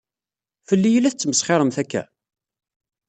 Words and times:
Fell-i 0.67 0.91
i 0.93 0.99
la 1.01 1.11
tettmesxiṛemt 1.11 1.77
akka? 1.83 2.03